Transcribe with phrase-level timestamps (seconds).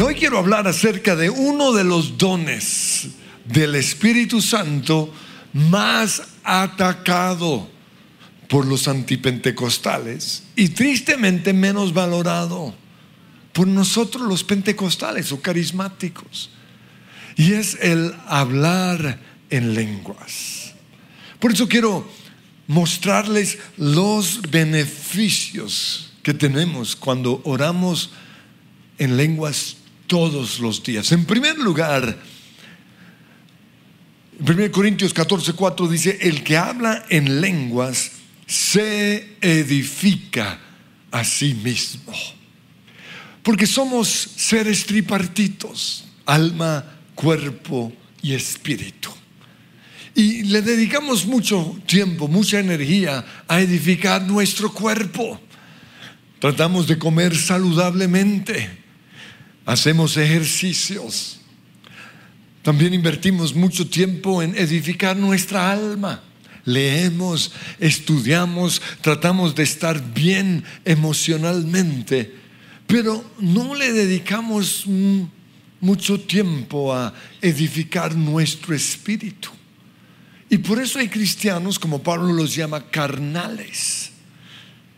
[0.00, 3.08] Hoy quiero hablar acerca de uno de los dones
[3.44, 5.12] del Espíritu Santo
[5.52, 7.68] más atacado
[8.48, 12.74] por los antipentecostales y tristemente menos valorado
[13.52, 16.50] por nosotros los pentecostales o carismáticos.
[17.36, 19.18] Y es el hablar
[19.50, 20.74] en lenguas.
[21.40, 22.08] Por eso quiero
[22.68, 28.10] mostrarles los beneficios que tenemos cuando oramos
[28.98, 29.77] en lenguas
[30.08, 31.12] todos los días.
[31.12, 32.18] En primer lugar,
[34.40, 38.12] 1 Corintios 14, 4 dice, el que habla en lenguas
[38.46, 40.58] se edifica
[41.12, 42.12] a sí mismo.
[43.42, 49.10] Porque somos seres tripartitos, alma, cuerpo y espíritu.
[50.14, 55.40] Y le dedicamos mucho tiempo, mucha energía a edificar nuestro cuerpo.
[56.40, 58.87] Tratamos de comer saludablemente
[59.68, 61.40] hacemos ejercicios.
[62.62, 66.22] También invertimos mucho tiempo en edificar nuestra alma.
[66.64, 72.34] Leemos, estudiamos, tratamos de estar bien emocionalmente,
[72.86, 74.86] pero no le dedicamos
[75.80, 79.50] mucho tiempo a edificar nuestro espíritu.
[80.48, 84.12] Y por eso hay cristianos, como Pablo los llama, carnales,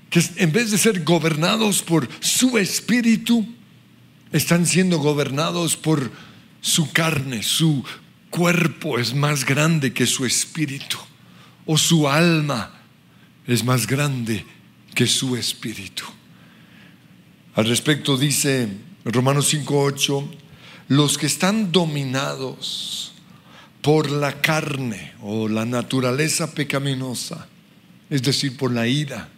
[0.09, 3.45] que en vez de ser gobernados por su espíritu,
[4.33, 6.11] están siendo gobernados por
[6.61, 7.85] su carne, su
[8.31, 10.99] cuerpo es más grande que su espíritu,
[11.67, 12.81] o su alma
[13.47, 14.45] es más grande
[14.95, 16.05] que su espíritu.
[17.55, 18.69] Al respecto dice
[19.05, 20.29] Romanos 5:8,
[20.89, 23.13] los que están dominados
[23.83, 27.49] por la carne o la naturaleza pecaminosa,
[28.09, 29.29] es decir, por la ira,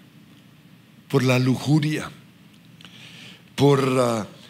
[1.09, 2.11] por la lujuria,
[3.55, 4.42] por uh,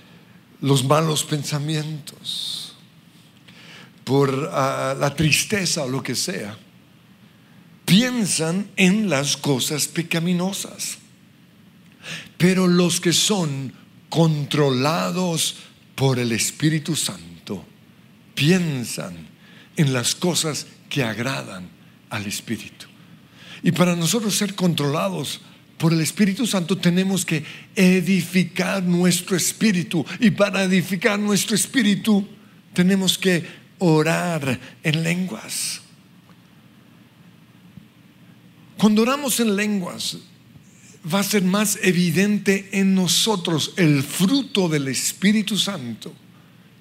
[0.62, 2.74] los malos pensamientos,
[4.04, 6.56] por ah, la tristeza o lo que sea,
[7.84, 10.98] piensan en las cosas pecaminosas.
[12.38, 13.72] Pero los que son
[14.08, 15.56] controlados
[15.94, 17.64] por el Espíritu Santo
[18.34, 19.28] piensan
[19.76, 21.68] en las cosas que agradan
[22.10, 22.86] al Espíritu.
[23.62, 25.40] Y para nosotros ser controlados
[25.82, 27.42] por el Espíritu Santo tenemos que
[27.74, 30.06] edificar nuestro espíritu.
[30.20, 32.24] Y para edificar nuestro espíritu
[32.72, 33.44] tenemos que
[33.80, 35.80] orar en lenguas.
[38.78, 40.18] Cuando oramos en lenguas,
[41.12, 46.14] va a ser más evidente en nosotros el fruto del Espíritu Santo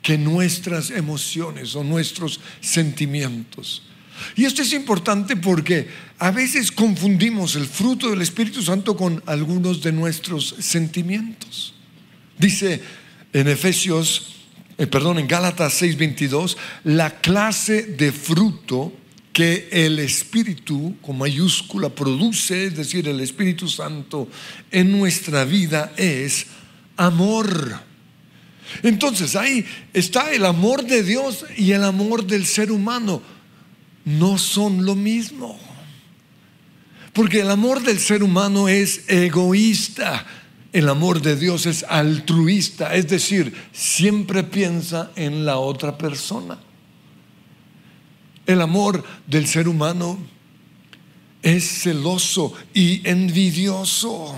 [0.03, 3.81] que nuestras emociones o nuestros sentimientos.
[4.35, 5.87] Y esto es importante porque
[6.21, 11.73] a veces confundimos el fruto del Espíritu Santo con algunos de nuestros sentimientos.
[12.37, 12.79] Dice
[13.33, 14.35] en Efesios,
[14.77, 18.93] eh, perdón, en Gálatas 6:22, la clase de fruto
[19.33, 24.29] que el Espíritu con mayúscula produce, es decir, el Espíritu Santo
[24.69, 26.45] en nuestra vida es
[26.97, 27.81] amor.
[28.83, 33.23] Entonces ahí está el amor de Dios y el amor del ser humano
[34.05, 35.70] no son lo mismo.
[37.13, 40.25] Porque el amor del ser humano es egoísta,
[40.71, 46.57] el amor de Dios es altruista, es decir, siempre piensa en la otra persona.
[48.45, 50.17] El amor del ser humano
[51.41, 54.35] es celoso y envidioso.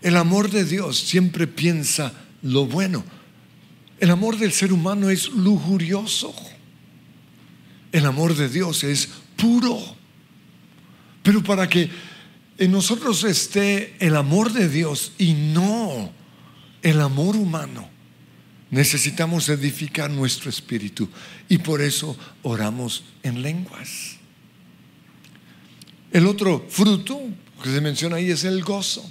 [0.00, 3.04] El amor de Dios siempre piensa lo bueno.
[3.98, 6.34] El amor del ser humano es lujurioso.
[7.92, 9.99] El amor de Dios es puro.
[11.22, 11.90] Pero para que
[12.58, 16.12] en nosotros esté el amor de Dios y no
[16.82, 17.88] el amor humano,
[18.70, 21.08] necesitamos edificar nuestro espíritu.
[21.48, 24.16] Y por eso oramos en lenguas.
[26.12, 27.20] El otro fruto
[27.62, 29.10] que se menciona ahí es el gozo.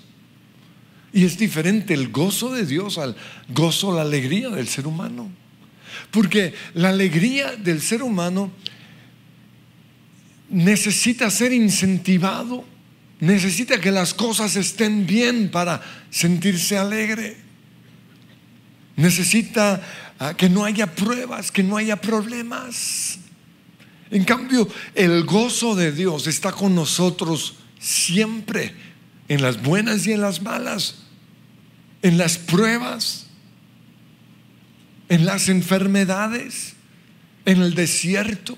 [1.11, 3.15] Y es diferente el gozo de Dios al
[3.49, 5.29] gozo, la alegría del ser humano.
[6.11, 8.51] Porque la alegría del ser humano
[10.49, 12.65] necesita ser incentivado,
[13.19, 17.37] necesita que las cosas estén bien para sentirse alegre.
[18.95, 19.81] Necesita
[20.19, 23.19] ah, que no haya pruebas, que no haya problemas.
[24.11, 28.73] En cambio, el gozo de Dios está con nosotros siempre,
[29.27, 31.03] en las buenas y en las malas,
[32.01, 33.27] en las pruebas,
[35.07, 36.73] en las enfermedades,
[37.45, 38.57] en el desierto.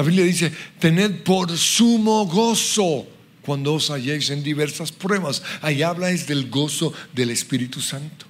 [0.00, 3.06] La Biblia dice, tened por sumo gozo
[3.42, 5.42] cuando os halléis en diversas pruebas.
[5.60, 8.24] Ahí habla es del gozo del Espíritu Santo.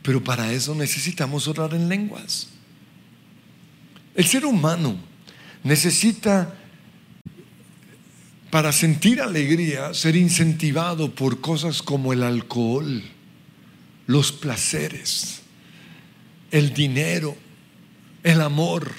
[0.00, 2.50] Pero para eso necesitamos orar en lenguas.
[4.14, 4.94] El ser humano
[5.64, 6.54] necesita,
[8.50, 13.02] para sentir alegría, ser incentivado por cosas como el alcohol,
[14.06, 15.40] los placeres,
[16.52, 17.36] el dinero,
[18.22, 18.92] el amor.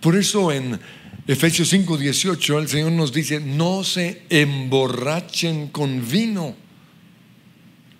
[0.00, 0.78] Por eso en
[1.28, 6.56] Efesios 5:18 el Señor nos dice, no se emborrachen con vino,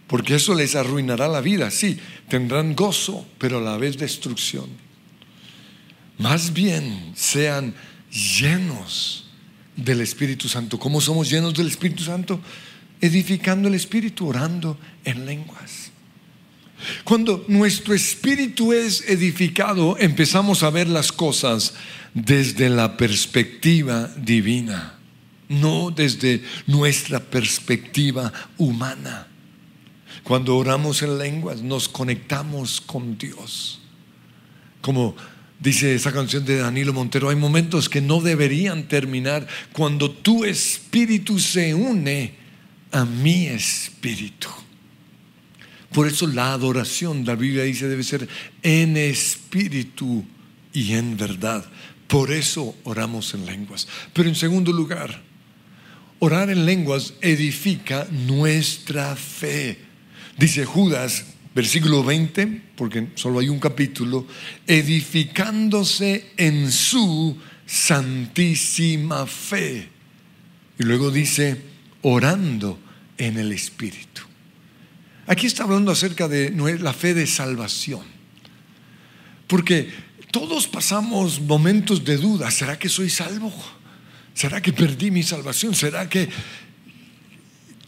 [0.06, 1.70] porque eso les arruinará la vida.
[1.70, 1.98] Sí,
[2.30, 4.70] tendrán gozo, pero a la vez destrucción.
[6.16, 7.74] Más bien sean
[8.10, 9.26] llenos
[9.76, 10.78] del Espíritu Santo.
[10.78, 12.40] ¿Cómo somos llenos del Espíritu Santo?
[12.98, 15.92] Edificando el Espíritu, orando en lenguas.
[17.04, 21.74] Cuando nuestro espíritu es edificado, empezamos a ver las cosas
[22.14, 24.98] desde la perspectiva divina,
[25.48, 29.26] no desde nuestra perspectiva humana.
[30.22, 33.80] Cuando oramos en lenguas, nos conectamos con Dios.
[34.80, 35.16] Como
[35.58, 41.38] dice esa canción de Danilo Montero, hay momentos que no deberían terminar cuando tu espíritu
[41.38, 42.34] se une
[42.92, 44.48] a mi espíritu.
[45.92, 48.28] Por eso la adoración, la Biblia dice, debe ser
[48.62, 50.24] en espíritu
[50.72, 51.64] y en verdad.
[52.06, 53.88] Por eso oramos en lenguas.
[54.12, 55.22] Pero en segundo lugar,
[56.18, 59.78] orar en lenguas edifica nuestra fe.
[60.36, 61.24] Dice Judas,
[61.54, 64.26] versículo 20, porque solo hay un capítulo,
[64.66, 67.36] edificándose en su
[67.66, 69.88] santísima fe.
[70.78, 71.60] Y luego dice,
[72.02, 72.78] orando
[73.18, 74.07] en el Espíritu.
[75.28, 78.00] Aquí está hablando acerca de la fe de salvación.
[79.46, 79.90] Porque
[80.30, 82.50] todos pasamos momentos de duda.
[82.50, 83.52] ¿Será que soy salvo?
[84.32, 85.74] ¿Será que perdí mi salvación?
[85.74, 86.30] ¿Será que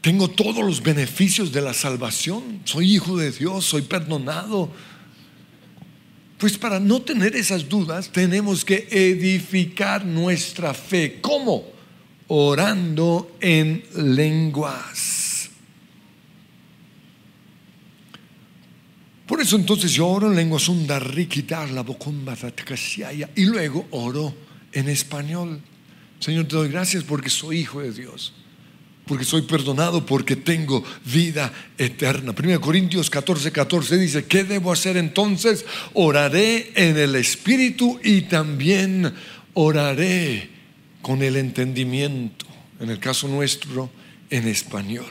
[0.02, 2.60] tengo todos los beneficios de la salvación?
[2.64, 3.64] ¿Soy hijo de Dios?
[3.64, 4.70] ¿Soy perdonado?
[6.36, 11.20] Pues para no tener esas dudas tenemos que edificar nuestra fe.
[11.22, 11.64] ¿Cómo?
[12.28, 15.19] Orando en lenguas.
[19.30, 21.00] Por eso entonces yo oro en lengua sunda
[23.36, 24.34] y luego oro
[24.72, 25.60] en español.
[26.18, 28.32] Señor, te doy gracias porque soy hijo de Dios,
[29.06, 32.34] porque soy perdonado, porque tengo vida eterna.
[32.36, 35.64] 1 Corintios 14, 14 dice, ¿qué debo hacer entonces?
[35.94, 39.14] Oraré en el Espíritu y también
[39.54, 40.50] oraré
[41.02, 42.46] con el entendimiento,
[42.80, 43.90] en el caso nuestro,
[44.28, 45.06] en español.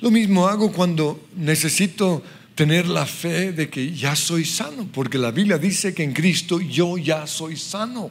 [0.00, 2.22] Lo mismo hago cuando necesito
[2.56, 6.58] tener la fe de que ya soy sano, porque la Biblia dice que en Cristo
[6.58, 8.10] yo ya soy sano,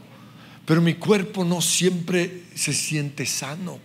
[0.66, 3.80] pero mi cuerpo no siempre se siente sano.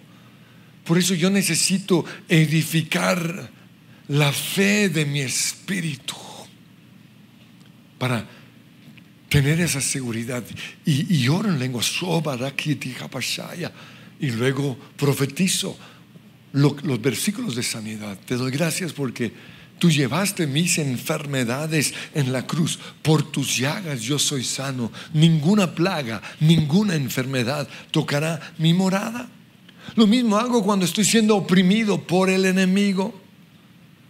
[0.85, 3.51] Por eso yo necesito edificar
[4.09, 6.15] la fe de mi espíritu
[7.99, 8.29] para
[9.31, 10.45] tener esa seguridad.
[10.85, 11.83] Y, oro en lengua,
[14.21, 15.79] y luego profetizo
[16.53, 18.19] los versículos de sanidad.
[18.27, 19.33] Te doy gracias porque
[19.81, 22.79] Tú llevaste mis enfermedades en la cruz.
[23.01, 24.93] Por tus llagas yo soy sano.
[25.15, 29.27] Ninguna plaga, ninguna enfermedad tocará mi morada.
[29.97, 33.19] Lo mismo hago cuando estoy siendo oprimido por el enemigo.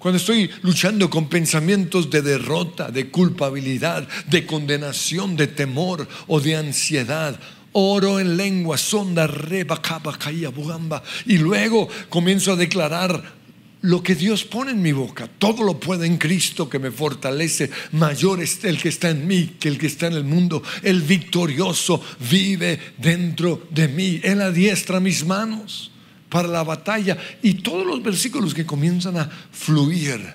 [0.01, 6.57] Cuando estoy luchando con pensamientos de derrota, de culpabilidad, de condenación, de temor o de
[6.57, 7.39] ansiedad.
[7.71, 11.05] Oro en lengua, sonda, reba, capa, caía, bugamba.
[11.27, 13.39] Y luego comienzo a declarar
[13.83, 15.29] lo que Dios pone en mi boca.
[15.39, 17.71] Todo lo puede en Cristo que me fortalece.
[17.93, 20.63] Mayor es el que está en mí que el que está en el mundo.
[20.83, 24.21] El victorioso vive dentro de mí.
[24.23, 25.91] Él adiestra mis manos
[26.29, 27.17] para la batalla.
[27.43, 30.35] Y todos los versículos que comienzan a fluir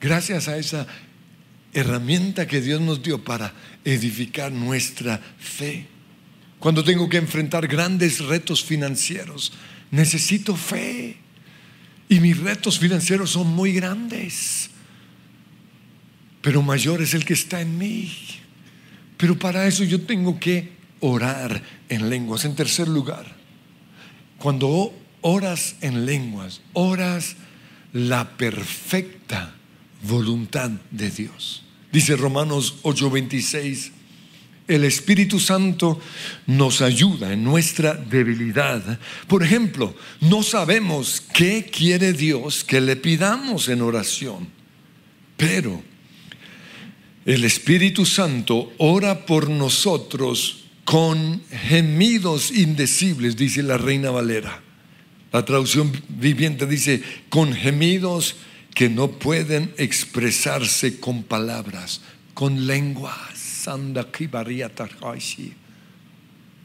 [0.00, 0.86] gracias a esa
[1.72, 5.86] herramienta que Dios nos dio para edificar nuestra fe.
[6.58, 9.52] Cuando tengo que enfrentar grandes retos financieros,
[9.90, 11.21] necesito fe.
[12.12, 14.68] Y mis retos financieros son muy grandes.
[16.42, 18.12] Pero mayor es el que está en mí.
[19.16, 22.44] Pero para eso yo tengo que orar en lenguas.
[22.44, 23.24] En tercer lugar,
[24.36, 27.36] cuando oras en lenguas, oras
[27.94, 29.54] la perfecta
[30.02, 31.64] voluntad de Dios.
[31.92, 33.90] Dice Romanos 8:26
[34.68, 36.00] el Espíritu Santo
[36.46, 38.98] nos ayuda en nuestra debilidad.
[39.26, 44.48] Por ejemplo, no sabemos qué quiere Dios que le pidamos en oración,
[45.36, 45.82] pero
[47.24, 54.60] el Espíritu Santo ora por nosotros con gemidos indecibles, dice la Reina Valera.
[55.32, 58.36] La traducción viviente dice, con gemidos
[58.74, 62.02] que no pueden expresarse con palabras,
[62.34, 63.31] con lenguas.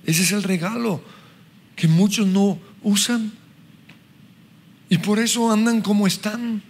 [0.06, 1.02] Ese es el regalo
[1.76, 3.32] que muchos no usan
[4.90, 6.62] y por eso andan como están.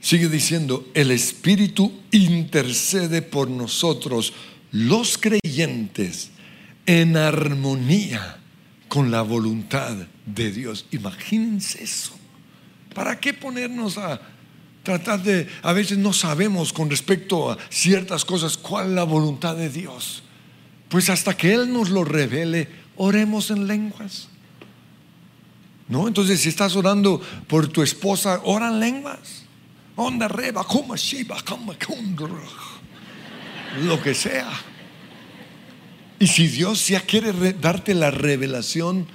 [0.00, 4.32] Sigue diciendo, el Espíritu intercede por nosotros,
[4.70, 6.30] los creyentes,
[6.86, 8.38] en armonía
[8.88, 10.86] con la voluntad de Dios.
[10.92, 12.16] Imagínense eso.
[12.94, 14.20] ¿Para qué ponernos a
[14.86, 19.56] tratar de, a veces no sabemos con respecto a ciertas cosas cuál es la voluntad
[19.56, 20.22] de Dios?
[20.88, 24.28] Pues hasta que Él nos lo revele, oremos en lenguas.
[25.88, 26.06] ¿No?
[26.06, 29.42] Entonces, si estás orando por tu esposa, ora en lenguas.
[29.96, 31.36] Onda reba, como shiba,
[33.82, 34.50] lo que sea.
[36.18, 39.06] Y si Dios ya quiere darte la revelación,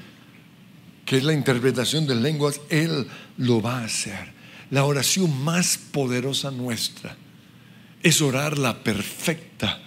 [1.05, 4.40] que es la interpretación de lenguas, Él lo va a hacer.
[4.71, 7.15] La oración más poderosa nuestra
[8.01, 9.79] es orar la perfecta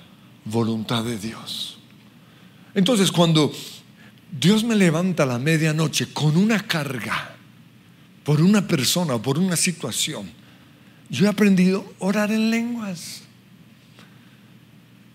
[0.45, 1.79] voluntad de Dios.
[2.75, 3.53] Entonces, cuando
[4.31, 7.35] Dios me levanta a la medianoche con una carga
[8.25, 10.31] por una persona o por una situación,
[11.09, 13.23] yo he aprendido a orar en lenguas.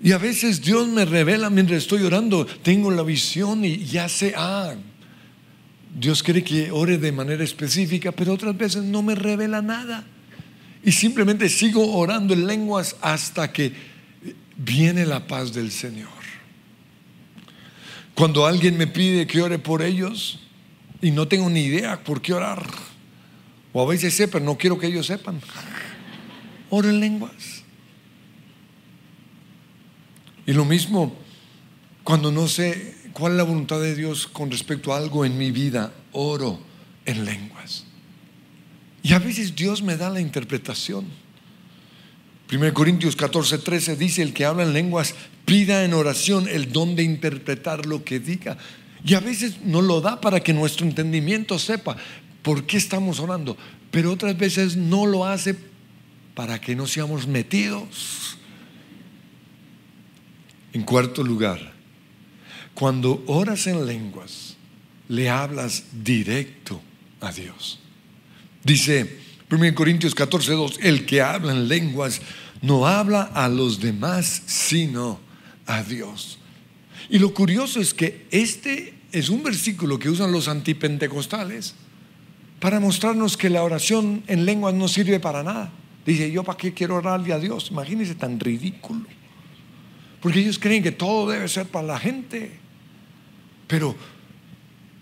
[0.01, 4.33] Y a veces Dios me revela mientras estoy orando, tengo la visión y ya sé,
[4.35, 4.73] ah,
[5.99, 10.05] Dios quiere que ore de manera específica, pero otras veces no me revela nada.
[10.81, 13.73] Y simplemente sigo orando en lenguas hasta que
[14.55, 16.07] viene la paz del Señor.
[18.15, 20.39] Cuando alguien me pide que ore por ellos
[21.01, 22.65] y no tengo ni idea por qué orar,
[23.73, 25.41] o a veces sé, pero no quiero que ellos sepan,
[26.69, 27.63] oro en lenguas.
[30.45, 31.13] Y lo mismo
[32.05, 35.51] cuando no sé cuál es la voluntad de Dios con respecto a algo en mi
[35.51, 36.59] vida, oro
[37.05, 37.85] en lenguas.
[39.01, 41.05] Y a veces Dios me da la interpretación.
[42.51, 46.95] 1 Corintios 14, 13 dice, el que habla en lenguas pida en oración el don
[46.95, 48.57] de interpretar lo que diga.
[49.03, 51.95] Y a veces no lo da para que nuestro entendimiento sepa
[52.41, 53.57] por qué estamos orando,
[53.91, 55.55] pero otras veces no lo hace
[56.35, 58.37] para que no seamos metidos.
[60.73, 61.73] En cuarto lugar,
[62.79, 64.55] cuando oras en lenguas,
[65.09, 66.81] le hablas directo
[67.19, 67.77] a Dios.
[68.63, 69.19] Dice
[69.51, 72.21] 1 Corintios 14, 2, el que habla en lenguas
[72.62, 75.19] no habla a los demás, sino
[75.65, 76.39] a Dios.
[77.09, 81.75] Y lo curioso es que este es un versículo que usan los antipentecostales
[82.62, 85.69] para mostrarnos que la oración en lenguas no sirve para nada.
[86.05, 87.71] Dice, yo para qué quiero orarle a Dios.
[87.71, 89.05] Imagínense tan ridículo.
[90.21, 92.68] Porque ellos creen que todo debe ser para la gente.
[93.69, 93.95] Pero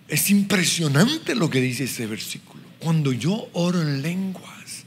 [0.09, 2.61] es impresionante lo que dice este versículo.
[2.79, 4.83] Cuando yo oro en lenguas,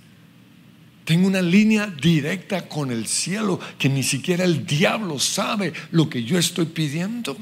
[1.07, 6.23] tengo una línea directa con el cielo que ni siquiera el diablo sabe lo que
[6.25, 7.39] yo estoy pidiendo.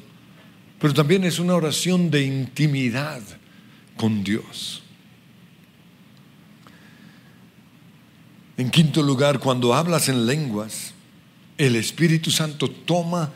[0.79, 3.21] Pero también es una oración de intimidad
[3.97, 4.85] con Dios.
[8.57, 10.95] En quinto lugar, cuando hablas en lenguas,
[11.59, 13.33] el Espíritu Santo toma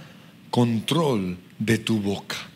[0.53, 2.52] control de tu boca.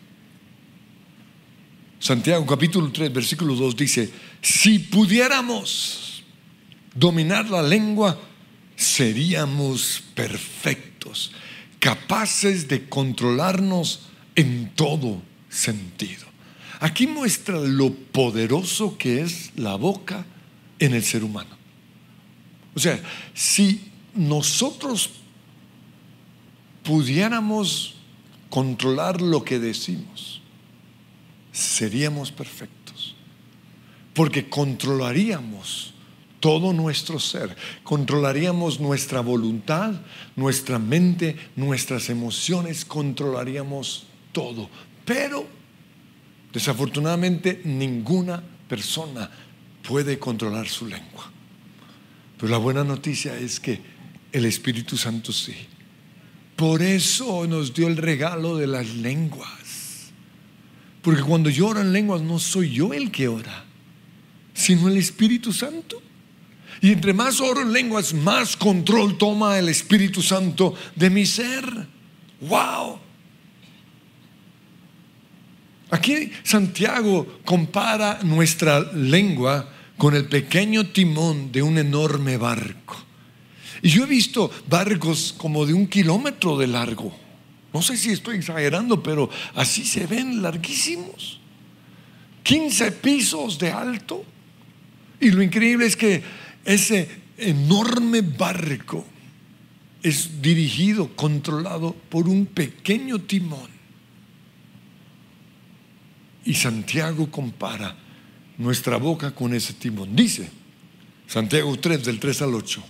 [1.99, 4.11] Santiago capítulo 3, versículo 2 dice,
[4.41, 6.23] si pudiéramos
[6.93, 8.19] dominar la lengua,
[8.75, 11.31] seríamos perfectos,
[11.79, 14.01] capaces de controlarnos
[14.35, 16.25] en todo sentido.
[16.79, 20.25] Aquí muestra lo poderoso que es la boca
[20.77, 21.57] en el ser humano.
[22.75, 23.01] O sea,
[23.33, 25.09] si nosotros
[26.83, 27.95] pudiéramos
[28.51, 30.36] controlar lo que decimos,
[31.57, 33.15] seríamos perfectos.
[34.13, 35.93] Porque controlaríamos
[36.39, 39.93] todo nuestro ser, controlaríamos nuestra voluntad,
[40.35, 44.69] nuestra mente, nuestras emociones, controlaríamos todo.
[45.03, 45.47] Pero,
[46.53, 49.29] desafortunadamente, ninguna persona
[49.81, 51.31] puede controlar su lengua.
[52.37, 53.79] Pero la buena noticia es que
[54.31, 55.55] el Espíritu Santo sí.
[56.55, 59.56] Por eso nos dio el regalo de las lenguas.
[61.07, 63.63] Porque cuando yo oro en lenguas no soy yo el que ora,
[64.53, 66.01] sino el Espíritu Santo.
[66.81, 71.63] Y entre más oro en lenguas, más control toma el Espíritu Santo de mi ser.
[72.41, 72.99] ¡Wow!
[75.91, 82.97] Aquí Santiago compara nuestra lengua con el pequeño timón de un enorme barco.
[83.81, 87.26] Y yo he visto barcos como de un kilómetro de largo.
[87.77, 91.39] No sé si estoy exagerando, pero así se ven larguísimos.
[92.41, 94.25] 15 pisos de alto.
[95.19, 96.23] Y lo increíble es que
[96.65, 97.07] ese
[97.37, 99.05] enorme barco
[100.01, 103.69] es dirigido, controlado por un pequeño timón.
[106.45, 107.95] Y Santiago compara
[108.57, 110.15] nuestra boca con ese timón.
[110.15, 110.49] Dice,
[111.27, 112.83] Santiago 3, del 3 al 8,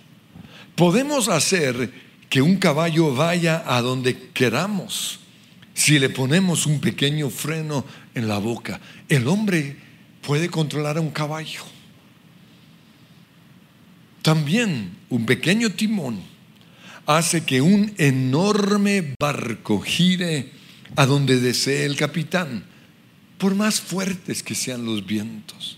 [0.75, 5.19] podemos hacer que un caballo vaya a donde queramos
[5.73, 8.79] si le ponemos un pequeño freno en la boca.
[9.07, 9.77] El hombre
[10.21, 11.61] puede controlar a un caballo.
[14.21, 16.19] También un pequeño timón
[17.05, 20.51] hace que un enorme barco gire
[20.95, 22.65] a donde desee el capitán,
[23.37, 25.77] por más fuertes que sean los vientos.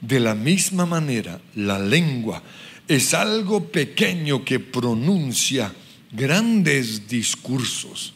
[0.00, 2.42] De la misma manera, la lengua
[2.92, 5.72] es algo pequeño que pronuncia
[6.12, 8.14] grandes discursos.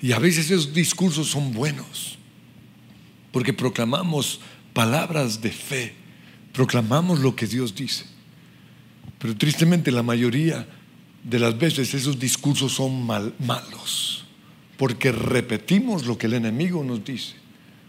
[0.00, 2.18] Y a veces esos discursos son buenos,
[3.32, 4.40] porque proclamamos
[4.72, 5.94] palabras de fe,
[6.52, 8.04] proclamamos lo que Dios dice.
[9.18, 10.66] Pero tristemente la mayoría
[11.24, 14.24] de las veces esos discursos son malos,
[14.76, 17.34] porque repetimos lo que el enemigo nos dice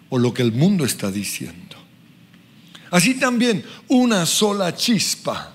[0.09, 1.77] o lo que el mundo está diciendo.
[2.91, 5.53] Así también una sola chispa,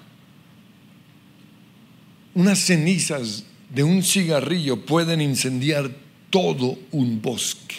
[2.35, 5.91] unas cenizas de un cigarrillo pueden incendiar
[6.31, 7.77] todo un bosque.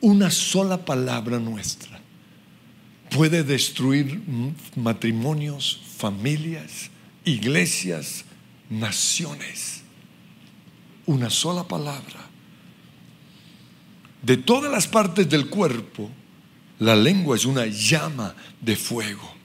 [0.00, 2.00] Una sola palabra nuestra
[3.10, 4.20] puede destruir
[4.74, 6.90] matrimonios, familias,
[7.24, 8.24] iglesias,
[8.68, 9.82] naciones.
[11.06, 12.26] Una sola palabra.
[14.22, 16.10] De todas las partes del cuerpo,
[16.78, 19.35] la lengua es una llama de fuego.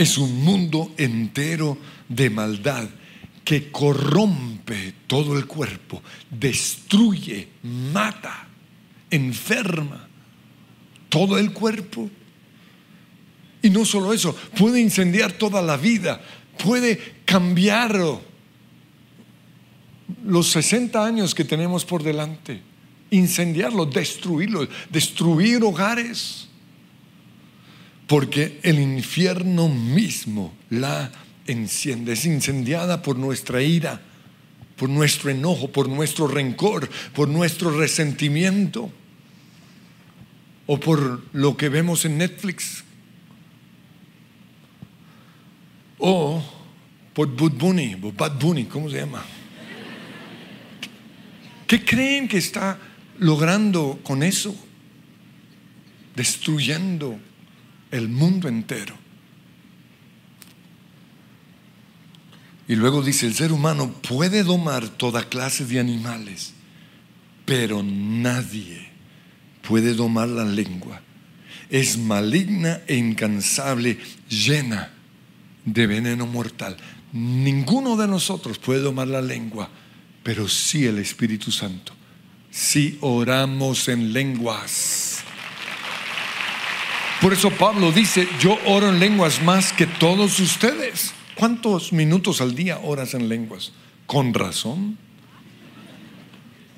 [0.00, 1.76] Es un mundo entero
[2.08, 2.88] de maldad
[3.44, 7.48] que corrompe todo el cuerpo, destruye,
[7.92, 8.48] mata,
[9.10, 10.08] enferma
[11.10, 12.08] todo el cuerpo.
[13.60, 16.22] Y no solo eso, puede incendiar toda la vida,
[16.64, 17.94] puede cambiar
[20.24, 22.62] los 60 años que tenemos por delante,
[23.10, 26.48] incendiarlo, destruirlo, destruir hogares,
[28.10, 31.12] porque el infierno mismo la
[31.46, 34.00] enciende, es incendiada por nuestra ira,
[34.74, 38.90] por nuestro enojo, por nuestro rencor, por nuestro resentimiento,
[40.66, 42.82] o por lo que vemos en Netflix,
[45.98, 46.42] o
[47.14, 49.22] por Bud Bunny, Bad Bunny, ¿cómo se llama?
[51.64, 52.76] ¿Qué creen que está
[53.20, 54.52] logrando con eso?
[56.16, 57.29] Destruyendo
[57.90, 58.94] el mundo entero.
[62.68, 66.52] Y luego dice, el ser humano puede domar toda clase de animales,
[67.44, 68.88] pero nadie
[69.66, 71.00] puede domar la lengua.
[71.68, 73.98] Es maligna e incansable,
[74.28, 74.92] llena
[75.64, 76.76] de veneno mortal.
[77.12, 79.68] Ninguno de nosotros puede domar la lengua,
[80.22, 81.92] pero sí el Espíritu Santo.
[82.52, 85.09] Si oramos en lenguas.
[87.20, 91.12] Por eso Pablo dice, yo oro en lenguas más que todos ustedes.
[91.34, 93.72] ¿Cuántos minutos al día oras en lenguas?
[94.06, 94.96] Con razón.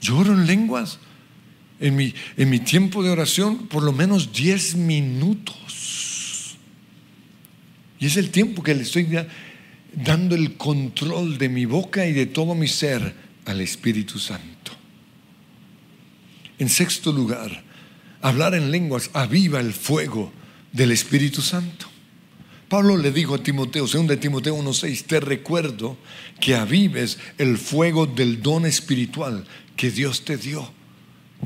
[0.01, 0.99] Yo oro en lenguas.
[1.79, 6.57] En mi, en mi tiempo de oración, por lo menos 10 minutos.
[8.01, 9.07] Y es el tiempo que le estoy
[9.95, 13.15] dando el control de mi boca y de todo mi ser
[13.47, 14.73] al Espíritu Santo.
[16.59, 17.63] En sexto lugar,
[18.23, 20.33] hablar en lenguas aviva el fuego
[20.73, 21.87] del Espíritu Santo.
[22.69, 25.99] Pablo le dijo a Timoteo, según de Timoteo 1.6, te recuerdo
[26.41, 29.45] que avives el fuego del don espiritual
[29.77, 30.73] que Dios te dio.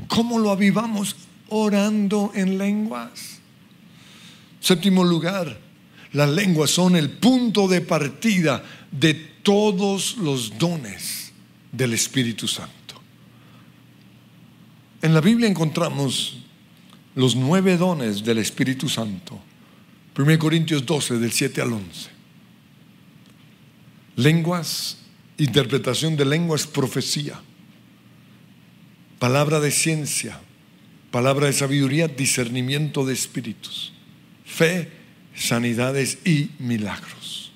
[0.07, 1.17] ¿Cómo lo avivamos?
[1.49, 3.39] Orando en lenguas.
[4.61, 5.59] Séptimo lugar,
[6.13, 11.33] las lenguas son el punto de partida de todos los dones
[11.71, 13.01] del Espíritu Santo.
[15.01, 16.37] En la Biblia encontramos
[17.17, 19.41] los nueve dones del Espíritu Santo
[20.17, 22.09] 1 Corintios 12, del 7 al 11.
[24.15, 24.97] Lenguas,
[25.37, 27.39] interpretación de lenguas, profecía.
[29.19, 30.39] Palabra de ciencia,
[31.11, 33.93] palabra de sabiduría, discernimiento de espíritus.
[34.43, 34.91] Fe,
[35.35, 37.51] sanidades y milagros.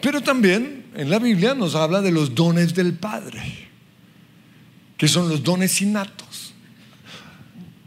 [0.00, 3.42] Pero también en la Biblia nos habla de los dones del Padre,
[4.96, 6.53] que son los dones innatos.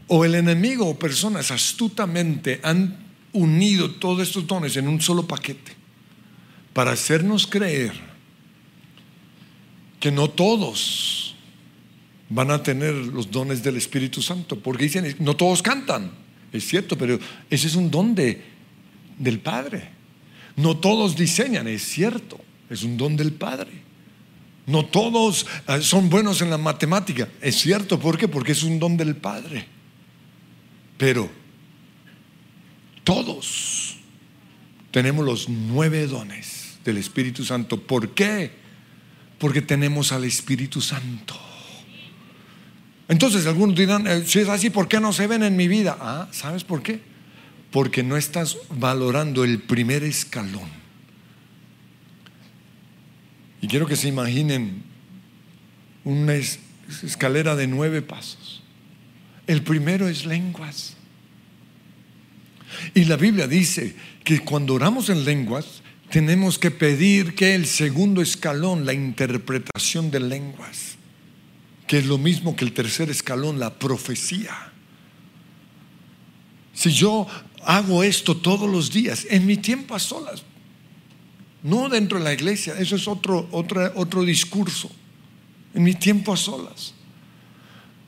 [0.08, 2.96] O el enemigo o personas astutamente han
[3.32, 5.76] unido todos estos dones en un solo paquete
[6.72, 7.92] para hacernos creer
[10.00, 11.34] que no todos
[12.30, 16.12] van a tener los dones del Espíritu Santo, porque dicen, no todos cantan,
[16.52, 17.18] es cierto, pero
[17.50, 18.42] ese es un don de
[19.18, 19.90] del Padre.
[20.56, 22.40] No todos diseñan, es cierto,
[22.70, 23.70] es un don del Padre.
[24.66, 28.28] No todos eh, son buenos en la matemática, es cierto, ¿por qué?
[28.28, 29.66] Porque es un don del Padre.
[30.98, 31.30] Pero
[33.04, 33.96] todos
[34.90, 37.80] tenemos los nueve dones del Espíritu Santo.
[37.80, 38.50] ¿Por qué?
[39.38, 41.38] Porque tenemos al Espíritu Santo.
[43.08, 45.96] Entonces algunos dirán, eh, si es así, ¿por qué no se ven en mi vida?
[46.00, 47.00] Ah, ¿sabes por qué?
[47.70, 50.68] Porque no estás valorando el primer escalón.
[53.62, 54.82] Y quiero que se imaginen
[56.04, 58.62] una escalera de nueve pasos.
[59.48, 60.94] El primero es lenguas.
[62.94, 68.22] Y la Biblia dice que cuando oramos en lenguas, tenemos que pedir que el segundo
[68.22, 70.98] escalón, la interpretación de lenguas
[71.88, 74.54] que es lo mismo que el tercer escalón, la profecía.
[76.74, 77.26] Si yo
[77.64, 80.44] hago esto todos los días, en mi tiempo a solas,
[81.62, 84.90] no dentro de la iglesia, eso es otro, otro, otro discurso,
[85.74, 86.94] en mi tiempo a solas.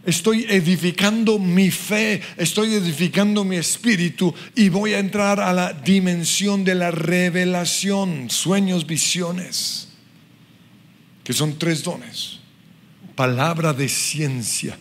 [0.04, 6.64] Estoy edificando mi fe, estoy edificando mi espíritu y voy a entrar a la dimensión
[6.64, 9.88] de la revelación, sueños, visiones,
[11.22, 12.38] que son tres dones.
[13.14, 14.78] Palabra de ciencia,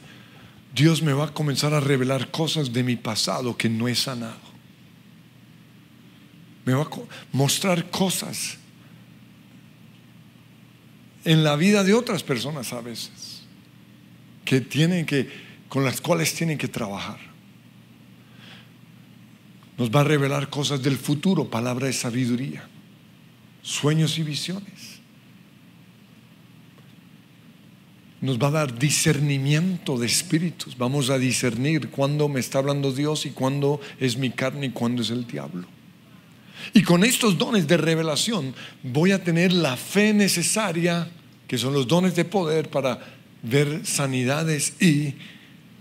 [0.73, 4.39] Dios me va a comenzar a revelar cosas de mi pasado que no he sanado.
[6.63, 6.89] Me va a
[7.33, 8.57] mostrar cosas
[11.25, 13.18] en la vida de otras personas a veces
[14.49, 15.29] que tienen que
[15.69, 17.19] con las cuales tienen que trabajar.
[19.77, 22.67] Nos va a revelar cosas del futuro, palabra de sabiduría,
[23.61, 24.97] sueños y visiones.
[28.21, 30.77] nos va a dar discernimiento de espíritus.
[30.77, 35.03] Vamos a discernir cuándo me está hablando Dios y cuándo es mi carne y cuándo
[35.03, 35.65] es el diablo.
[36.73, 41.09] Y con estos dones de revelación voy a tener la fe necesaria,
[41.47, 45.15] que son los dones de poder para ver sanidades y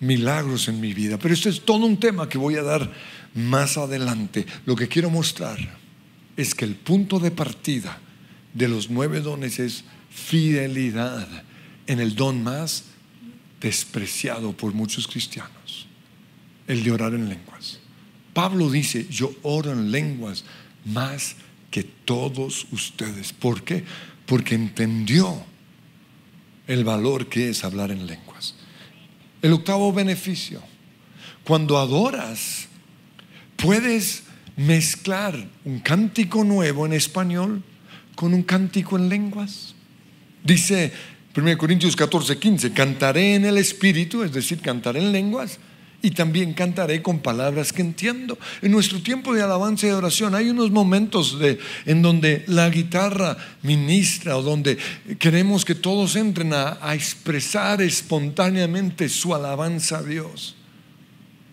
[0.00, 1.18] milagros en mi vida.
[1.18, 2.90] Pero esto es todo un tema que voy a dar
[3.34, 4.46] más adelante.
[4.66, 5.58] Lo que quiero mostrar
[6.36, 7.98] es que el punto de partida
[8.54, 11.26] de los nueve dones es fidelidad
[11.86, 12.84] en el don más
[13.60, 15.86] despreciado por muchos cristianos,
[16.66, 17.80] el de orar en lenguas.
[18.32, 20.44] Pablo dice, yo oro en lenguas
[20.84, 21.36] más
[21.70, 23.32] que todos ustedes.
[23.32, 23.84] ¿Por qué?
[24.26, 25.44] Porque entendió
[26.68, 28.54] el valor que es hablar en lenguas.
[29.42, 30.62] El octavo beneficio,
[31.42, 32.68] cuando adoras,
[33.56, 34.24] puedes
[34.56, 37.62] mezclar un cántico nuevo en español
[38.14, 39.74] con un cántico en lenguas.
[40.44, 40.92] Dice
[41.36, 45.58] 1 Corintios 14, 15, cantaré en el Espíritu, es decir, cantaré en lenguas,
[46.00, 48.38] y también cantaré con palabras que entiendo.
[48.62, 53.36] En nuestro tiempo de alabanza y oración hay unos momentos de, en donde la guitarra
[53.62, 54.78] ministra o donde
[55.18, 60.54] queremos que todos entren a, expresar espontáneamente su alabanza a Dios.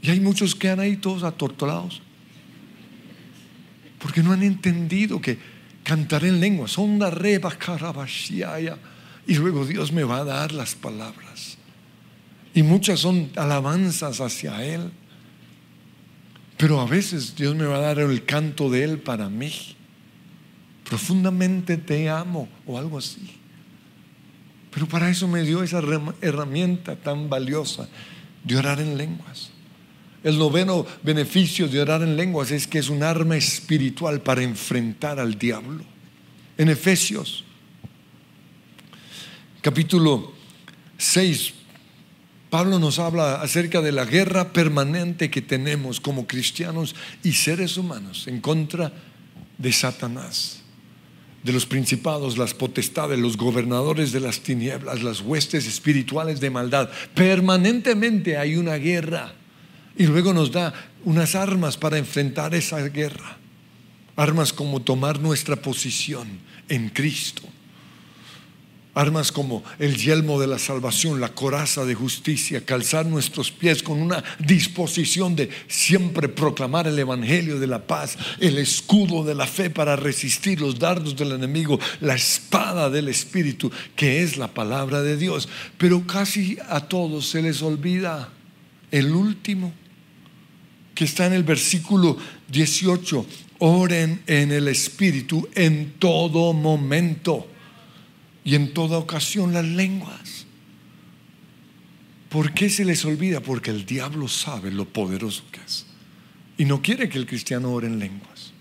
[0.02, 2.02] Y hay muchos que han ahí todos atortolados.
[3.98, 5.40] Porque no han entendido que
[5.84, 6.78] cantaré en lenguas.
[6.78, 7.58] Onda reba
[9.28, 11.55] y luego Dios me va a dar las palabras.
[12.56, 14.90] Y muchas son alabanzas hacia Él.
[16.58, 19.52] Pero a veces Dios me va a dar el canto de Él para mí.
[20.90, 23.30] Profundamente te amo o algo así.
[24.72, 25.82] Pero para eso me dio esa
[26.22, 27.88] herramienta tan valiosa
[28.44, 29.52] de orar en lenguas.
[30.24, 35.20] El noveno beneficio de orar en lenguas es que es un arma espiritual para enfrentar
[35.20, 35.84] al diablo.
[36.58, 37.44] En Efesios
[39.62, 40.32] capítulo
[40.98, 41.54] 6,
[42.56, 48.28] Pablo nos habla acerca de la guerra permanente que tenemos como cristianos y seres humanos
[48.28, 48.94] en contra
[49.58, 50.62] de Satanás,
[51.44, 56.90] de los principados, las potestades, los gobernadores de las tinieblas, las huestes espirituales de maldad.
[57.14, 59.34] Permanentemente hay una guerra
[59.98, 63.38] y luego nos da unas armas para enfrentar esa guerra.
[64.16, 66.40] Armas como tomar nuestra posición
[66.70, 67.44] en Cristo
[68.96, 74.02] Armas como el yelmo de la salvación, la coraza de justicia, calzar nuestros pies con
[74.02, 79.70] una disposición de siempre proclamar el Evangelio de la paz, el escudo de la fe
[79.70, 85.18] para resistir los dardos del enemigo, la espada del Espíritu, que es la palabra de
[85.18, 85.50] Dios.
[85.78, 88.30] Pero casi a todos se les olvida
[88.92, 89.74] el último,
[90.94, 92.16] que está en el versículo
[92.48, 93.26] 18.
[93.60, 97.50] Oren en el Espíritu en todo momento
[98.46, 100.46] y en toda ocasión las lenguas.
[102.30, 103.42] ¿Por qué se les olvida?
[103.42, 105.86] Porque el diablo sabe lo poderoso que es
[106.58, 108.54] y no quiere que el cristiano ore en lenguas.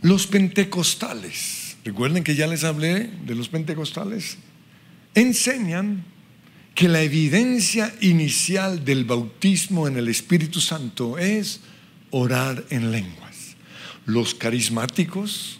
[0.00, 4.38] Los pentecostales, recuerden que ya les hablé de los pentecostales,
[5.14, 6.04] enseñan
[6.74, 11.60] que la evidencia inicial del bautismo en el Espíritu Santo es
[12.10, 13.56] orar en lenguas.
[14.06, 15.58] Los carismáticos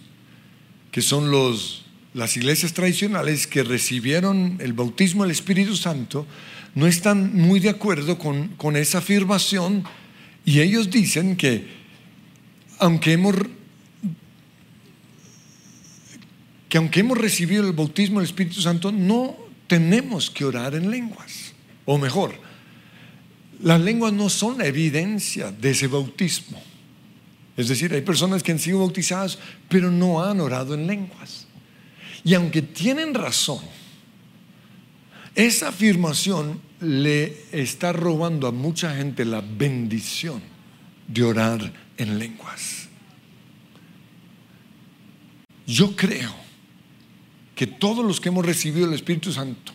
[0.90, 6.26] que son los, las iglesias tradicionales que recibieron el bautismo del Espíritu Santo,
[6.74, 9.84] no están muy de acuerdo con, con esa afirmación
[10.44, 11.66] y ellos dicen que
[12.78, 13.34] aunque hemos
[16.68, 21.54] que aunque hemos recibido el bautismo del Espíritu Santo, no tenemos que orar en lenguas.
[21.86, 22.34] O mejor,
[23.62, 26.62] las lenguas no son evidencia de ese bautismo.
[27.58, 29.36] Es decir, hay personas que han sido bautizadas,
[29.68, 31.48] pero no han orado en lenguas.
[32.22, 33.58] Y aunque tienen razón,
[35.34, 40.40] esa afirmación le está robando a mucha gente la bendición
[41.08, 42.86] de orar en lenguas.
[45.66, 46.32] Yo creo
[47.56, 49.72] que todos los que hemos recibido el Espíritu Santo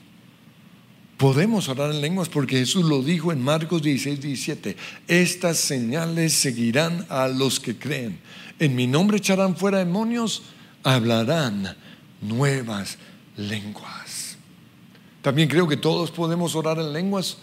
[1.24, 4.76] podemos orar en lenguas porque Jesús lo dijo en Marcos 16, 17.
[5.08, 8.20] Estas señales seguirán a los que creen.
[8.60, 10.44] En mi nombre echarán fuera demonios,
[10.84, 11.78] hablarán
[12.20, 12.98] nuevas
[13.38, 14.36] lenguas.
[15.22, 17.38] También creo que todos podemos orar en lenguas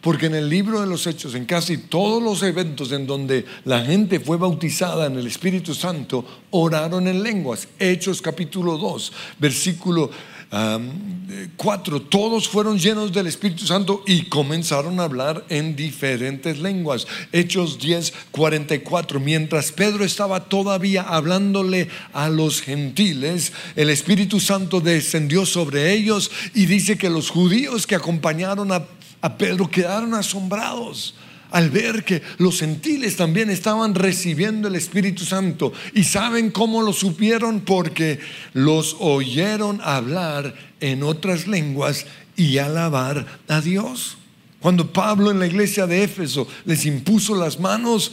[0.00, 3.84] porque en el libro de los Hechos, en casi todos los eventos en donde la
[3.84, 7.68] gente fue bautizada en el Espíritu Santo, oraron en lenguas.
[7.78, 10.10] Hechos capítulo 2, versículo
[10.50, 17.06] 4, todos fueron llenos del Espíritu Santo y comenzaron a hablar en diferentes lenguas.
[17.32, 25.46] Hechos 10, 44, mientras Pedro estaba todavía hablándole a los gentiles, el Espíritu Santo descendió
[25.46, 28.86] sobre ellos y dice que los judíos que acompañaron a
[29.20, 31.14] a Pedro quedaron asombrados
[31.50, 35.72] al ver que los gentiles también estaban recibiendo el Espíritu Santo.
[35.94, 37.60] ¿Y saben cómo lo supieron?
[37.60, 38.18] Porque
[38.52, 42.06] los oyeron hablar en otras lenguas
[42.36, 44.18] y alabar a Dios.
[44.60, 48.12] Cuando Pablo en la iglesia de Éfeso les impuso las manos,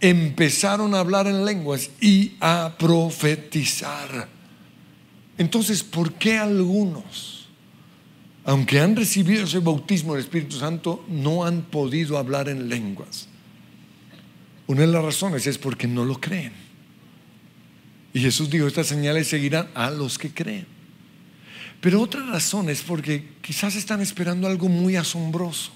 [0.00, 4.28] empezaron a hablar en lenguas y a profetizar.
[5.38, 7.31] Entonces, ¿por qué algunos?
[8.44, 13.28] Aunque han recibido ese bautismo del Espíritu Santo, no han podido hablar en lenguas.
[14.66, 16.52] Una de las razones es porque no lo creen.
[18.14, 20.66] Y Jesús dijo, estas señales seguirán a los que creen.
[21.80, 25.72] Pero otra razón es porque quizás están esperando algo muy asombroso.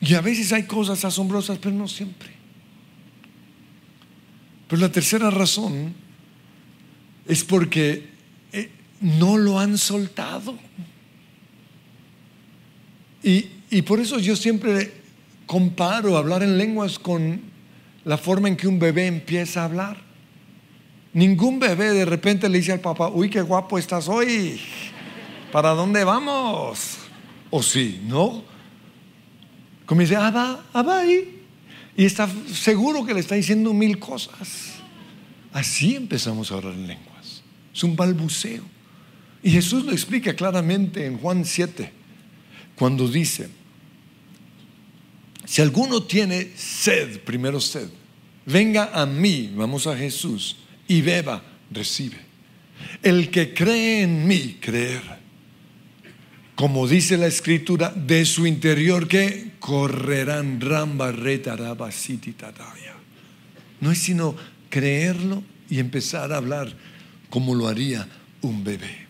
[0.00, 2.30] Y a veces hay cosas asombrosas, pero no siempre.
[4.68, 5.94] Pero la tercera razón
[7.26, 8.10] es porque
[8.52, 10.58] eh, no lo han soltado.
[13.22, 14.92] Y, por eso yo siempre
[15.46, 17.40] comparo hablar en lenguas con
[18.04, 19.96] la forma en que un bebé empieza a hablar.
[21.12, 24.60] Ningún bebé de repente le dice al papá, uy, qué guapo estás hoy,
[25.50, 26.98] ¿para dónde vamos?
[27.50, 28.44] O sí, ¿no?
[29.86, 31.42] Comienza, ah, va, ah, va ahí.
[31.96, 34.74] Y está seguro que le está diciendo mil cosas.
[35.52, 37.42] Así empezamos a hablar en lenguas.
[37.74, 38.62] Es un balbuceo.
[39.42, 41.95] Y Jesús lo explica claramente en Juan 7
[42.76, 43.48] cuando dice,
[45.44, 47.88] si alguno tiene sed, primero sed,
[48.44, 52.18] venga a mí, vamos a Jesús, y beba, recibe.
[53.02, 55.02] El que cree en mí, creer.
[56.54, 61.12] Como dice la escritura, de su interior que correrán ramba
[63.80, 64.36] No es sino
[64.70, 66.74] creerlo y empezar a hablar
[67.30, 68.08] como lo haría
[68.40, 69.06] un bebé.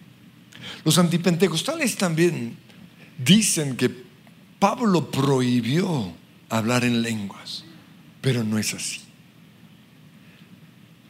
[0.85, 2.57] Los antipentecostales también
[3.19, 3.91] dicen que
[4.59, 6.13] Pablo prohibió
[6.49, 7.65] hablar en lenguas,
[8.21, 9.01] pero no es así.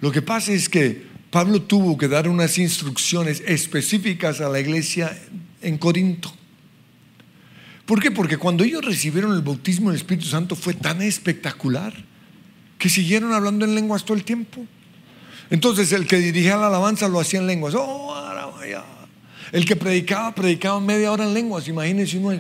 [0.01, 5.16] Lo que pasa es que Pablo tuvo que dar unas instrucciones específicas a la iglesia
[5.62, 6.33] en Corinto.
[7.87, 8.11] ¿Por qué?
[8.11, 11.95] Porque cuando ellos recibieron el bautismo del Espíritu Santo fue tan espectacular
[12.79, 14.66] que siguieron hablando en lenguas todo el tiempo.
[15.51, 17.75] Entonces el que dirigía la alabanza lo hacía en lenguas.
[17.77, 18.07] Oh,
[19.52, 21.68] el que predicaba, predicaba media hora en lenguas.
[21.68, 22.38] Imagínense uno.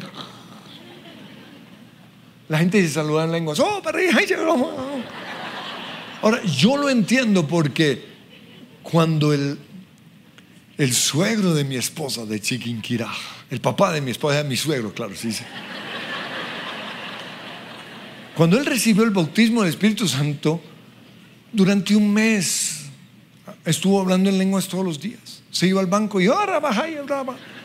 [2.48, 3.58] La gente se saluda en lenguas.
[3.60, 3.82] Oh,
[6.22, 8.04] Ahora, yo lo entiendo porque
[8.82, 9.58] cuando el,
[10.78, 13.10] el suegro de mi esposa de Chiquinquirá,
[13.50, 15.44] el papá de mi esposa, mi suegro, claro, sí, sí.
[18.36, 20.60] Cuando él recibió el bautismo del Espíritu Santo,
[21.52, 22.82] durante un mes
[23.64, 25.35] estuvo hablando en lenguas todos los días.
[25.56, 26.96] Se iba al banco y ahora baja y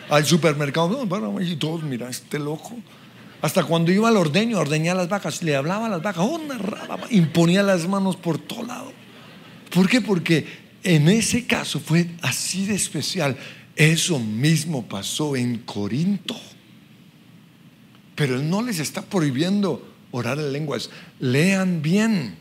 [0.10, 1.06] al supermercado.
[1.42, 2.78] Y todos, mira, este loco.
[3.42, 6.40] Hasta cuando iba al ordeño, ordeñar las vacas, le hablaba a las vacas, oh,
[7.10, 8.94] imponía las manos por todo lado.
[9.74, 10.00] ¿Por qué?
[10.00, 10.48] Porque
[10.84, 13.36] en ese caso fue así de especial.
[13.76, 16.40] Eso mismo pasó en Corinto.
[18.16, 20.90] Pero Él no les está prohibiendo orar en lenguas.
[21.20, 22.38] Lean bien.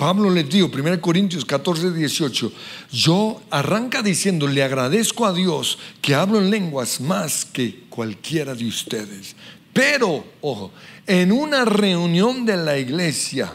[0.00, 2.50] Pablo les dijo, 1 Corintios 14, 18,
[2.90, 8.66] yo arranca diciendo, le agradezco a Dios que hablo en lenguas más que cualquiera de
[8.66, 9.36] ustedes.
[9.74, 10.72] Pero, ojo,
[11.06, 13.54] en una reunión de la iglesia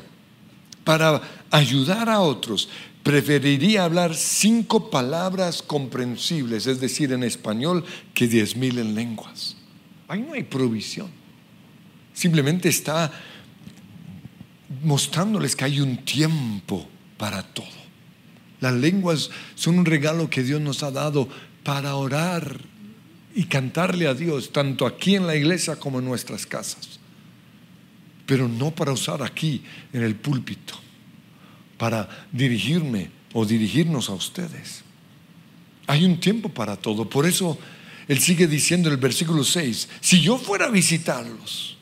[0.83, 2.69] para ayudar a otros,
[3.01, 9.57] preferiría hablar cinco palabras comprensibles, es decir, en español, que diez mil en lenguas.
[10.07, 11.09] Ahí no hay provisión.
[12.13, 13.11] Simplemente está
[14.83, 17.85] mostrándoles que hay un tiempo para todo.
[18.61, 21.27] Las lenguas son un regalo que Dios nos ha dado
[21.63, 22.59] para orar
[23.35, 26.99] y cantarle a Dios, tanto aquí en la iglesia como en nuestras casas.
[28.25, 29.61] Pero no para usar aquí
[29.91, 30.75] en el púlpito,
[31.77, 34.83] para dirigirme o dirigirnos a ustedes.
[35.87, 37.09] Hay un tiempo para todo.
[37.09, 37.57] Por eso
[38.07, 41.77] Él sigue diciendo en el versículo 6, si yo fuera a visitarlos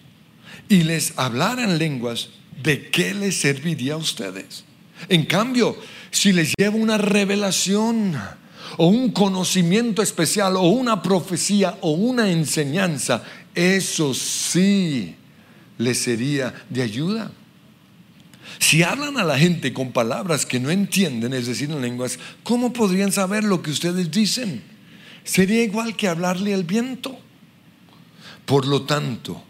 [0.67, 2.29] y les hablara en lenguas,
[2.61, 4.63] ¿de qué les serviría a ustedes?
[5.09, 5.77] En cambio,
[6.11, 8.15] si les llevo una revelación
[8.77, 13.23] o un conocimiento especial o una profecía o una enseñanza,
[13.55, 15.15] eso sí
[15.77, 17.31] les sería de ayuda.
[18.59, 22.73] Si hablan a la gente con palabras que no entienden, es decir, en lenguas, ¿cómo
[22.73, 24.63] podrían saber lo que ustedes dicen?
[25.23, 27.17] Sería igual que hablarle al viento.
[28.45, 29.41] Por lo tanto,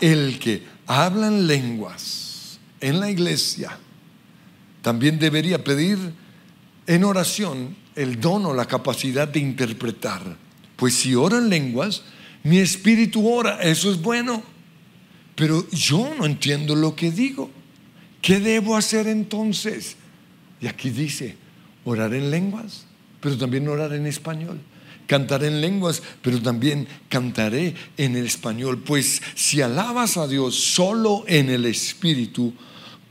[0.00, 2.27] el que habla en lenguas,
[2.80, 3.78] en la iglesia
[4.82, 5.98] también debería pedir
[6.86, 10.22] en oración el don o la capacidad de interpretar.
[10.76, 12.02] Pues si ora en lenguas,
[12.44, 14.42] mi espíritu ora, eso es bueno.
[15.34, 17.50] Pero yo no entiendo lo que digo.
[18.22, 19.96] ¿Qué debo hacer entonces?
[20.60, 21.36] Y aquí dice,
[21.84, 22.84] orar en lenguas,
[23.20, 24.60] pero también orar en español.
[25.06, 28.78] Cantaré en lenguas, pero también cantaré en el español.
[28.78, 32.52] Pues si alabas a Dios solo en el espíritu,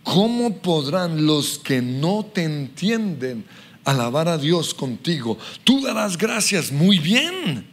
[0.07, 3.43] ¿cómo podrán los que no te entienden
[3.83, 5.37] alabar a Dios contigo?
[5.65, 7.67] Tú darás gracias muy bien,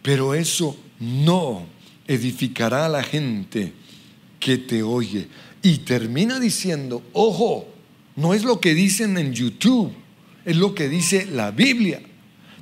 [0.00, 1.66] pero eso no
[2.06, 3.74] edificará a la gente
[4.40, 5.28] que te oye.
[5.62, 7.68] Y termina diciendo, ojo,
[8.16, 9.92] no es lo que dicen en YouTube,
[10.46, 12.00] es lo que dice la Biblia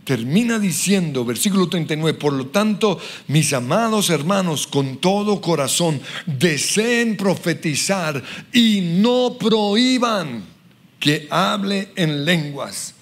[0.06, 8.22] termina diciendo, versículo 39, por lo tanto, mis amados hermanos, con todo corazón, deseen profetizar
[8.52, 10.44] y no prohíban
[11.00, 12.94] que hable en lenguas,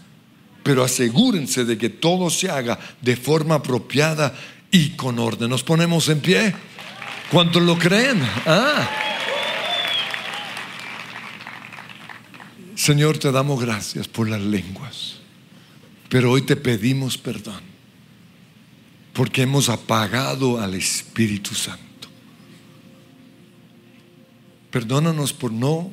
[0.62, 4.34] pero asegúrense de que todo se haga de forma apropiada
[4.70, 5.50] y con orden.
[5.50, 6.54] Nos ponemos en pie.
[7.30, 8.18] ¿Cuántos lo creen?
[8.46, 8.88] Ah.
[12.74, 15.13] Señor, te damos gracias por las lenguas.
[16.08, 17.74] Pero hoy te pedimos perdón
[19.14, 21.84] porque hemos apagado al Espíritu Santo.
[24.70, 25.92] Perdónanos por no,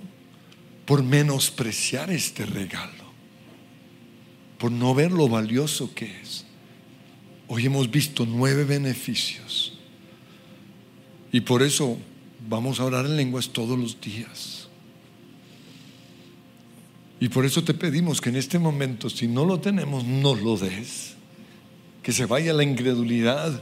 [0.86, 3.06] por menospreciar este regalo,
[4.58, 6.46] por no ver lo valioso que es.
[7.48, 9.74] Hoy hemos visto nueve beneficios
[11.32, 11.98] y por eso
[12.50, 14.61] vamos a orar en lenguas todos los días.
[17.22, 20.58] Y por eso te pedimos que en este momento, si no lo tenemos, no lo
[20.58, 21.14] des.
[22.02, 23.62] Que se vaya la incredulidad.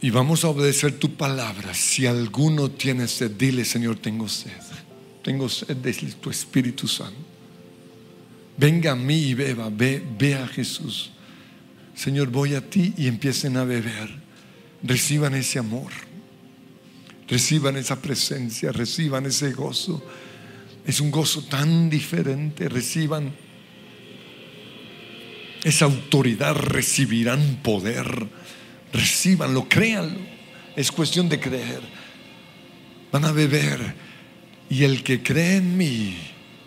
[0.00, 1.74] Y vamos a obedecer tu palabra.
[1.74, 4.52] Si alguno tiene sed, dile, Señor, tengo sed.
[5.24, 7.18] Tengo sed de tu Espíritu Santo.
[8.56, 9.70] Venga a mí y beba.
[9.70, 11.10] Ve, ve a Jesús.
[11.96, 14.08] Señor, voy a ti y empiecen a beber.
[14.84, 15.90] Reciban ese amor.
[17.26, 18.70] Reciban esa presencia.
[18.70, 20.00] Reciban ese gozo
[20.86, 22.68] es un gozo tan diferente.
[22.68, 23.32] Reciban
[25.64, 28.26] esa autoridad, recibirán poder.
[28.92, 30.20] Recíbanlo, créanlo.
[30.76, 31.80] Es cuestión de creer.
[33.12, 33.94] Van a beber.
[34.68, 36.16] Y el que cree en mí,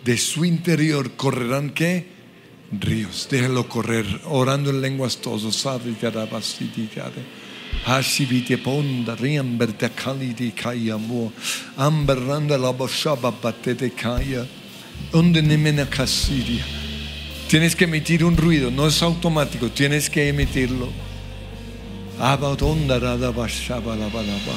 [0.04, 2.06] de su interior correrán qué?
[2.70, 3.28] Ríos.
[3.30, 5.66] Déjenlo correr, orando en lenguas todos
[7.84, 11.32] hasibite ponda riamberte kalidi kaya mo.
[11.76, 14.46] Amberranda la boshaba batete kaya
[15.12, 15.86] donde nemena
[17.48, 20.88] tienes que emitir un ruido no es automático tienes que emitirlo.
[22.18, 24.54] Abadonda rada bashaba la balaba.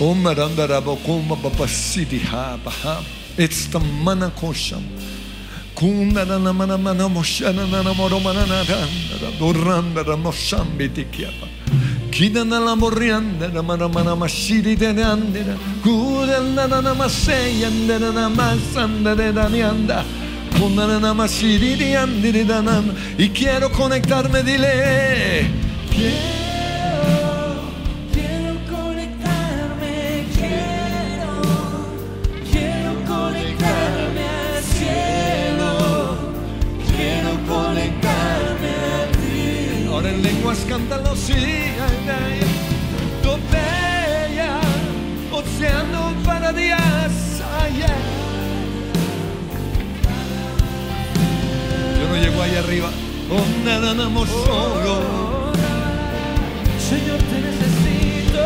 [0.00, 0.66] Omaranda
[2.66, 3.04] ha.
[3.36, 4.82] It's the mana kosham
[5.74, 7.66] Kunda na mana mana moshana
[12.14, 19.16] Kidana la morriandera, mana mana mashiri de andera, kudana na na masei andera na masanda
[19.16, 20.04] de danianda,
[20.52, 22.84] kudana na mashiri de andera danam,
[23.18, 25.50] y quiero conectarme, dile,
[25.90, 26.43] Quiero,
[46.24, 48.02] para días, ay, ay.
[51.98, 52.90] Yo no llego ahí arriba,
[53.30, 55.52] oh, nada, nada, solo.
[56.78, 58.44] Señor, te necesito.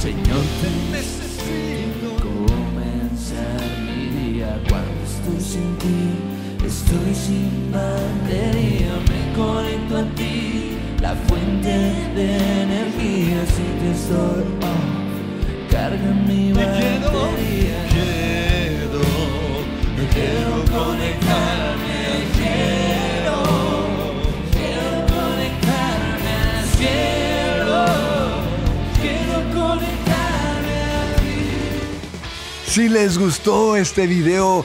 [0.00, 6.00] Señor, te Necesito comenzar mi día cuando estoy sin ti,
[6.66, 8.87] estoy sin batería,
[9.38, 11.68] conecto a ti, la fuente
[12.16, 14.42] de energía, si te estoy
[14.74, 19.00] off, carga mi Te quiero, batería, quiero,
[20.14, 21.98] quiero conectarme,
[22.38, 23.36] quiero,
[24.56, 27.78] quiero conectarme al cielo,
[29.00, 31.38] quiero conectarme a ti.
[32.66, 34.64] Si les gustó este video,